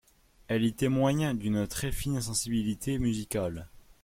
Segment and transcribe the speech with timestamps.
[0.47, 3.67] Elle y témoigne d'une très fine sensibilité musicale.